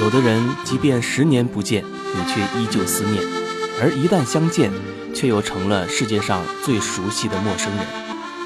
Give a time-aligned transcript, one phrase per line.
[0.00, 3.22] 有的人即便十年不见，你却依旧思念；
[3.80, 4.72] 而一旦相见，
[5.14, 7.86] 却又成了世界上最熟悉的陌生人。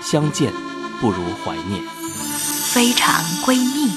[0.03, 0.53] 相见
[1.01, 1.83] 不如怀念。
[2.73, 3.91] 非常闺蜜。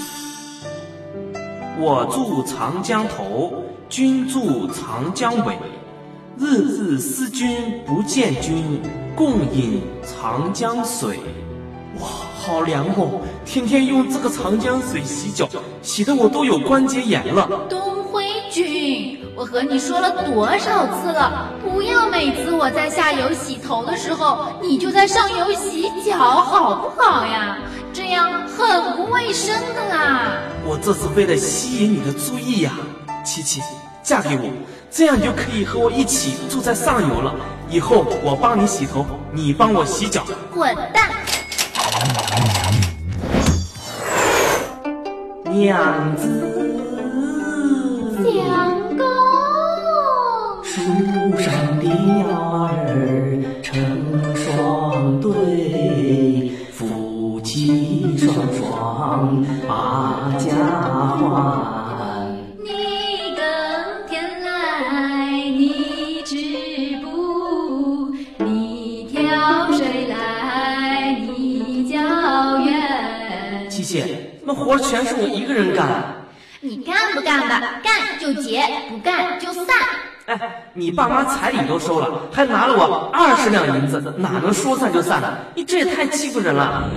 [1.78, 5.58] 我住长江头，君住长江尾。
[6.38, 8.82] 日日思君不见君，
[9.14, 11.20] 共饮长江水。
[12.00, 12.08] 哇，
[12.42, 13.22] 好凉哦！
[13.46, 15.48] 天天用这个长江水洗脚，
[15.84, 17.48] 洗得我都有关节炎了。
[17.70, 27.60] 东辉君，我和你说了多少次了，不要每次我在下游洗头的时候，你就在上游洗脚，好不好呀？
[27.94, 30.34] 这样很不卫生的啦。
[30.66, 32.72] 我这是为了吸引你的注意呀，
[33.24, 33.62] 琪琪，
[34.02, 34.50] 嫁给我，
[34.90, 37.36] 这样你就可以和我一起住在上游了。
[37.70, 40.24] 以后我帮你洗头，你帮我洗脚。
[40.52, 41.11] 滚蛋！
[45.52, 46.28] 娘子，
[48.24, 49.04] 相公，
[50.64, 50.82] 树
[51.38, 53.76] 上的鸟儿成
[54.34, 61.20] 双对，夫妻双双把家还。
[62.64, 63.44] 你耕
[64.08, 66.36] 田来，你织
[67.04, 67.06] 布；
[68.46, 69.20] 你挑
[69.74, 72.00] 水来，你浇
[72.60, 72.70] 园。
[74.52, 76.14] 那活全是我一个人干。
[76.60, 77.80] 你干不干吧？
[77.82, 79.68] 干就结，不干就散。
[80.26, 85.38] 哎，你爸妈彩礼都收了，还拿了我二十两银子，哪能说散就散呢？
[85.56, 86.90] 你这也太欺负人了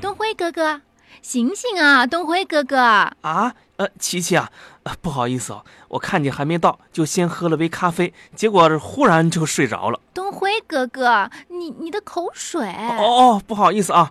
[0.00, 0.80] 东辉哥哥，
[1.20, 2.06] 醒醒啊！
[2.06, 4.48] 东辉哥哥，啊，呃，琪琪啊，
[4.84, 9.98] 呃不好意思哦，我看你还没到，就先喝了杯咖啡，结果忽然就睡着了。
[10.14, 12.70] 东辉哥哥，你你的口水。
[12.98, 14.10] 哦哦，不好意思啊。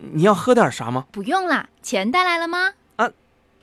[0.00, 1.06] 哎，你要喝点啥吗？
[1.10, 2.72] 不用啦，钱带来了吗？
[2.96, 3.10] 啊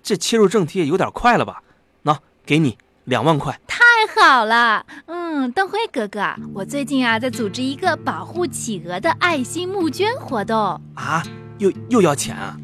[0.03, 1.61] 这切入正题也有点快了吧？
[2.03, 3.59] 喏，给你两万块。
[3.67, 3.83] 太
[4.21, 10.79] 好了，嗯，邓辉哥哥，我最近啊在组织一个保护企鹅的爱心募捐活动。
[10.95, 11.23] 啊，
[11.57, 12.57] 又又要钱啊？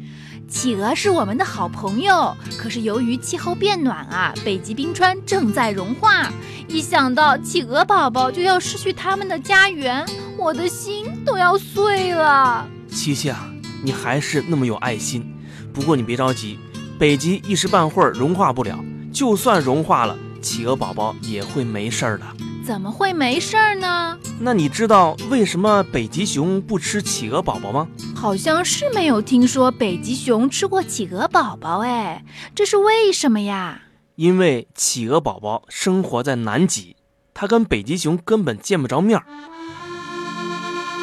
[0.48, 6.30] 企鹅是我们的好朋友，可是由于气候变暖啊，北极冰川正在融化，
[6.68, 10.06] 一想到企鹅宝宝就要失去他们的家园，
[10.36, 12.68] 我的心都要碎了。
[12.88, 13.50] 琪琪啊，
[13.82, 15.34] 你还是那么有爱心。
[15.72, 16.58] 不过你别着急，
[16.98, 18.78] 北极一时半会儿融化不了，
[19.12, 22.24] 就算融化了，企鹅宝宝也会没事儿的。
[22.64, 24.16] 怎么会没事儿呢？
[24.38, 27.88] 那你知道为什么北极熊不吃企鹅宝宝吗？
[28.14, 33.82] 好像是没有听说北极熊吃过企鹅宝宝，哎，这是为什么呀？
[34.14, 36.94] 因为企鹅宝宝生活在南极，
[37.34, 39.24] 它跟北极熊根本见不着面儿。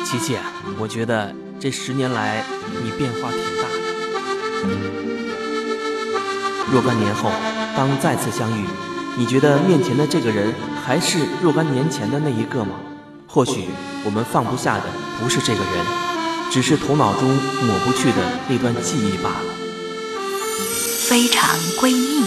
[0.05, 0.37] 琪琪，
[0.79, 2.43] 我觉得这十年来
[2.83, 3.75] 你变化挺大的。
[6.71, 7.31] 若干年后，
[7.75, 8.65] 当再次相遇，
[9.17, 10.53] 你觉得面前的这个人
[10.85, 12.75] 还是若干年前的那一个吗？
[13.27, 13.65] 或许
[14.05, 14.85] 我们放不下的
[15.21, 15.85] 不是这个人，
[16.49, 19.53] 只是头脑中抹不去的那段记忆罢了。
[21.09, 22.23] 非常闺蜜。